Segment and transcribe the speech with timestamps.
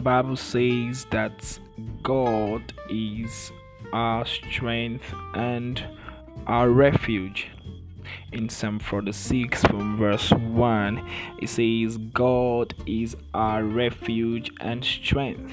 [0.00, 1.58] The Bible says that
[2.02, 3.52] God is
[3.92, 5.04] our strength
[5.34, 5.84] and
[6.46, 7.48] our refuge.
[8.32, 11.06] In Psalm 46 from verse 1,
[11.42, 15.52] it says, God is our refuge and strength,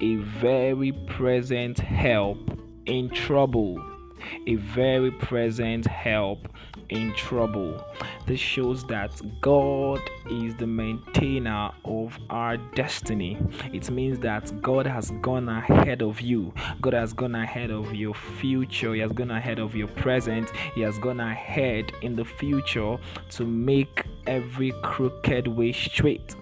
[0.00, 2.38] a very present help
[2.86, 3.84] in trouble
[4.46, 6.48] a very present help
[6.90, 7.84] in trouble.
[8.26, 10.00] This shows that God
[10.30, 13.38] is the maintainer of our destiny.
[13.72, 18.14] It means that God has gone ahead of you, God has gone ahead of your
[18.14, 22.98] future, He has gone ahead of your present, He has gone ahead in the future
[23.30, 26.36] to make every crooked way straight.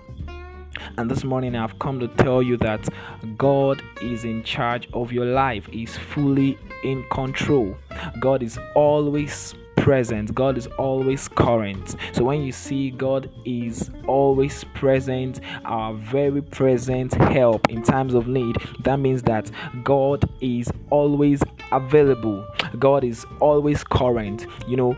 [0.98, 2.88] And this morning I've come to tell you that
[3.36, 7.76] God is in charge of your life, He's fully in control.
[8.20, 9.54] God is always
[9.86, 10.34] present.
[10.34, 11.94] God is always current.
[12.10, 18.26] So when you see God is always present, our very present help in times of
[18.26, 19.48] need, that means that
[19.84, 22.44] God is always available.
[22.80, 24.48] God is always current.
[24.66, 24.96] You know,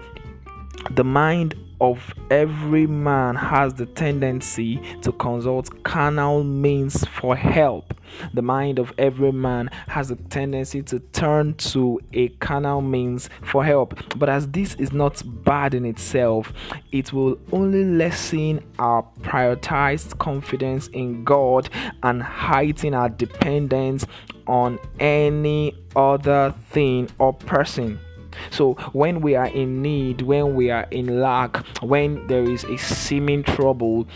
[0.90, 7.94] the mind of every man has the tendency to consult carnal means for help.
[8.34, 13.64] The mind of every man has a tendency to turn to a carnal means for
[13.64, 13.94] help.
[14.18, 16.52] But as this is not bad in itself,
[16.90, 21.68] it will only lessen our prioritized confidence in God
[22.02, 24.06] and heighten our dependence
[24.46, 28.00] on any other thing or person.
[28.50, 32.76] So when we are in need, when we are in lack, when there is a
[32.76, 34.06] seeming trouble,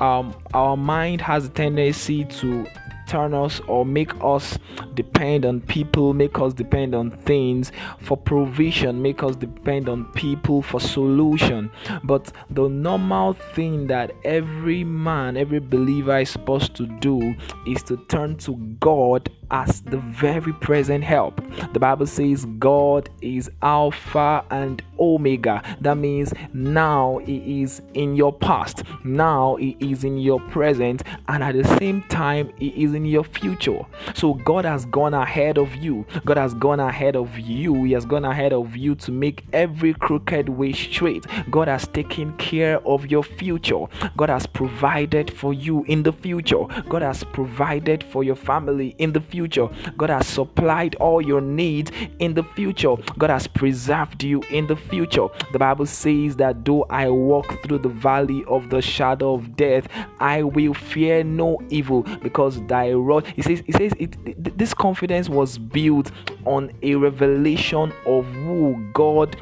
[0.00, 2.66] um, our mind has a tendency to
[3.08, 4.58] turn us or make us
[4.94, 10.62] depend on people, make us depend on things for provision, make us depend on people
[10.62, 11.70] for solution.
[12.04, 17.34] But the normal thing that every man, every believer is supposed to do
[17.66, 21.40] is to turn to God as the very present help.
[21.72, 25.62] The Bible says God is Alpha and Omega.
[25.80, 31.42] That means now He is in your past, now He is in your present, and
[31.42, 33.84] at the same time, He is in your future.
[34.14, 36.04] So God has gone ahead of you.
[36.24, 37.84] God has gone ahead of you.
[37.84, 41.26] He has gone ahead of you to make every crooked way straight.
[41.50, 43.84] God has taken care of your future.
[44.16, 46.64] God has provided for you in the future.
[46.88, 49.68] God has provided for your family in the future future.
[49.96, 52.96] God has supplied all your needs in the future.
[53.18, 55.28] God has preserved you in the future.
[55.52, 59.86] The Bible says that though I walk through the valley of the shadow of death,
[60.18, 63.28] I will fear no evil because thy rod.
[63.36, 66.10] He says, he says it, this confidence was built
[66.44, 69.36] on a revelation of who God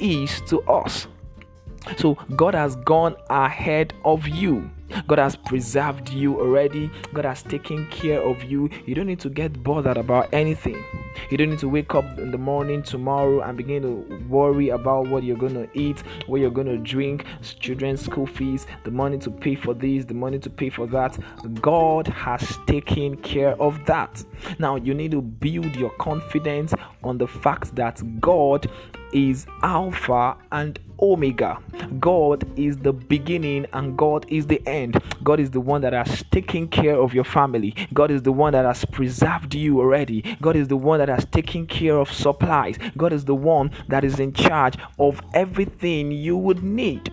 [0.00, 1.08] is to us.
[1.96, 4.70] So God has gone ahead of you.
[5.06, 6.90] God has preserved you already.
[7.14, 8.68] God has taken care of you.
[8.86, 10.84] You don't need to get bothered about anything.
[11.30, 15.08] You don't need to wake up in the morning tomorrow and begin to worry about
[15.08, 17.24] what you're going to eat, what you're going to drink,
[17.60, 21.18] children's school fees, the money to pay for this, the money to pay for that.
[21.60, 24.24] God has taken care of that.
[24.58, 28.70] Now you need to build your confidence on the fact that God
[29.12, 31.58] is Alpha and Omega.
[31.98, 35.02] God is the beginning and God is the end.
[35.24, 37.74] God is the one that has taken care of your family.
[37.92, 40.22] God is the one that has preserved you already.
[40.40, 42.78] God is the one that has taken care of supplies.
[42.96, 47.12] God is the one that is in charge of everything you would need.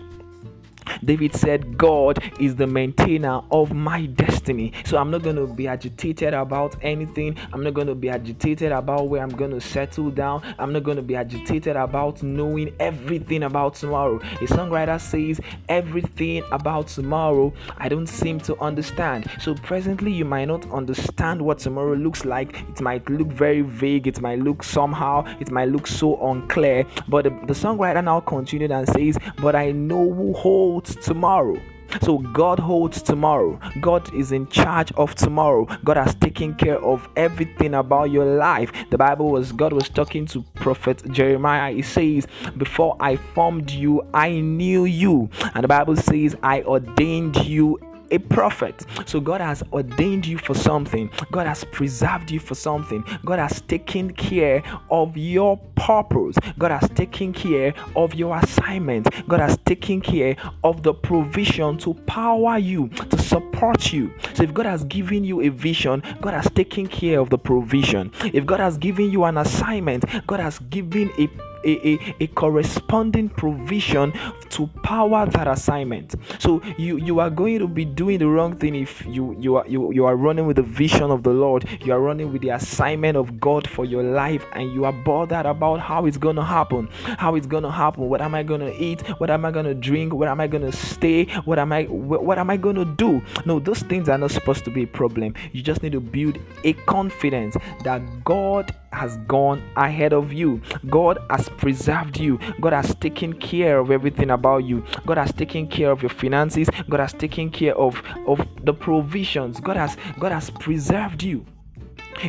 [1.04, 4.72] David said, God is the maintainer of my destiny.
[4.84, 7.36] So I'm not going to be agitated about anything.
[7.52, 10.42] I'm not going to be agitated about where I'm going to settle down.
[10.58, 14.16] I'm not going to be agitated about knowing everything about tomorrow.
[14.16, 19.30] A songwriter says, Everything about tomorrow I don't seem to understand.
[19.40, 22.60] So presently, you might not understand what tomorrow looks like.
[22.70, 24.06] It might look very vague.
[24.06, 25.24] It might look somehow.
[25.40, 26.86] It might look so unclear.
[27.08, 31.60] But the, the songwriter now continued and says, But I know who holds holds tomorrow.
[32.02, 33.58] So God holds tomorrow.
[33.80, 35.66] God is in charge of tomorrow.
[35.84, 38.72] God has taken care of everything about your life.
[38.90, 41.72] The Bible was God was talking to prophet Jeremiah.
[41.72, 47.36] He says, "Before I formed you, I knew you." And the Bible says, "I ordained
[47.44, 47.78] you
[48.10, 48.84] a prophet.
[49.06, 53.60] So God has ordained you for something, God has preserved you for something, God has
[53.62, 60.00] taken care of your purpose, God has taken care of your assignment, God has taken
[60.00, 64.12] care of the provision to power you, to support you.
[64.34, 68.12] So if God has given you a vision, God has taken care of the provision.
[68.32, 71.28] If God has given you an assignment, God has given a
[71.64, 74.12] a, a, a corresponding provision
[74.50, 76.14] to power that assignment.
[76.38, 79.66] So you you are going to be doing the wrong thing if you you are
[79.66, 82.50] you, you are running with the vision of the Lord, you are running with the
[82.50, 86.88] assignment of God for your life, and you are bothered about how it's gonna happen,
[87.18, 90.28] how it's gonna happen, what am I gonna eat, what am I gonna drink, where
[90.28, 93.22] am I gonna stay, what am I what, what am I gonna do?
[93.44, 95.34] No, those things are not supposed to be a problem.
[95.52, 100.60] You just need to build a confidence that God has gone ahead of you.
[100.88, 102.38] God has preserved you.
[102.60, 104.84] God has taken care of everything about you.
[105.06, 106.68] God has taken care of your finances.
[106.88, 109.60] God has taken care of, of the provisions.
[109.60, 111.44] God has God has preserved you.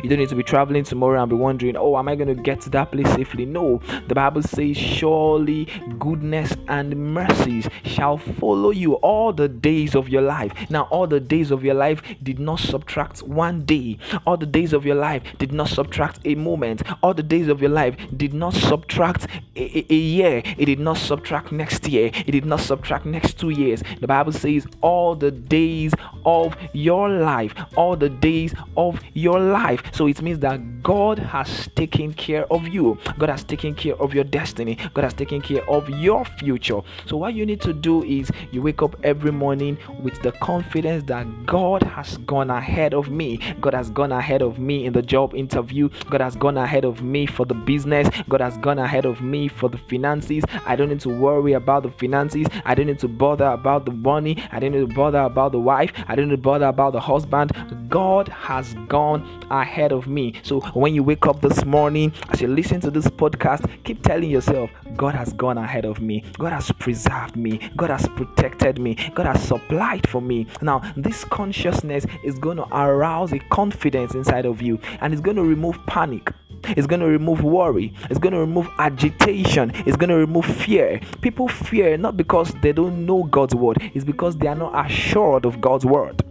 [0.02, 2.40] You don't need to be traveling tomorrow and be wondering, oh, am I going to
[2.40, 3.44] get to that place safely?
[3.44, 5.68] No, the Bible says, surely
[5.98, 10.52] goodness and mercies shall follow you all the days of your life.
[10.70, 14.72] Now, all the days of your life did not subtract one day, all the days
[14.72, 18.32] of your life did not subtract a moment, all the days of your life did
[18.32, 19.26] not subtract
[19.56, 23.50] a, a, year, it did not subtract next year, it did not subtract next two
[23.50, 23.82] years.
[24.00, 25.92] The Bible says, all the days
[26.24, 29.94] of your life, all the days of your life life.
[29.94, 32.98] So it means that God has taken care of you.
[33.18, 34.78] God has taken care of your destiny.
[34.94, 36.80] God has taken care of your future.
[37.06, 41.04] So what you need to do is you wake up every morning with the confidence
[41.04, 43.38] that God has gone ahead of me.
[43.60, 45.88] God has gone ahead of me in the job interview.
[46.10, 48.08] God has gone ahead of me for the business.
[48.28, 50.44] God has gone ahead of me for the finances.
[50.66, 52.46] I don't need to worry about the finances.
[52.64, 54.42] I don't need to bother about the money.
[54.50, 55.92] I don't need to bother about the wife.
[56.08, 57.52] I don't need to bother about the husband.
[57.88, 60.34] God has gone ahead ahead of me.
[60.42, 64.28] So when you wake up this morning, as you listen to this podcast, keep telling
[64.28, 66.24] yourself, God has gone ahead of me.
[66.38, 67.70] God has preserved me.
[67.76, 68.96] God has protected me.
[69.14, 70.46] God has supplied for me.
[70.60, 75.36] Now, this consciousness is going to arouse a confidence inside of you and it's going
[75.36, 76.32] to remove panic.
[76.64, 77.94] It's going to remove worry.
[78.10, 79.72] It's going to remove agitation.
[79.86, 81.00] It's going to remove fear.
[81.20, 85.44] People fear not because they don't know God's word, it's because they are not assured
[85.44, 86.22] of God's word.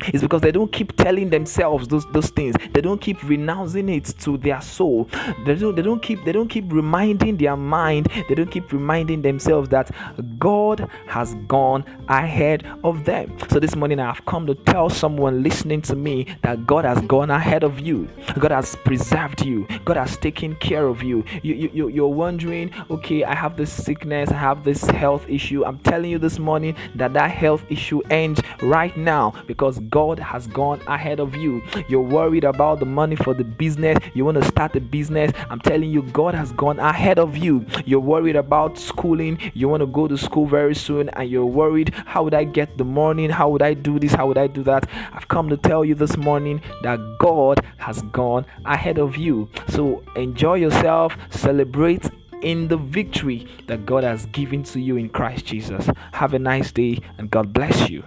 [0.00, 2.54] It's because they don't keep telling themselves those, those things.
[2.72, 5.08] They don't keep renouncing it to their soul.
[5.44, 8.08] They don't, they don't keep they don't keep reminding their mind.
[8.28, 9.90] They don't keep reminding themselves that
[10.38, 13.36] God has gone ahead of them.
[13.50, 17.00] So this morning I have come to tell someone listening to me that God has
[17.02, 18.08] gone ahead of you.
[18.38, 19.66] God has preserved you.
[19.84, 21.24] God has taken care of you.
[21.42, 25.64] You, you, you you're wondering, okay, I have this sickness, I have this health issue.
[25.64, 30.46] I'm telling you this morning that that health issue ends right now because God has
[30.46, 31.62] gone ahead of you.
[31.88, 35.32] You're worried about the money for the business, you want to start a business.
[35.50, 37.66] I'm telling you, God has gone ahead of you.
[37.84, 41.94] You're worried about schooling, you want to go to school very soon, and you're worried,
[42.06, 43.28] how would I get the money?
[43.28, 44.12] How would I do this?
[44.12, 44.88] How would I do that?
[45.12, 49.48] I've come to tell you this morning that God has gone ahead of you.
[49.68, 52.08] So enjoy yourself, celebrate
[52.42, 55.88] in the victory that God has given to you in Christ Jesus.
[56.12, 58.02] Have a nice day and God bless you.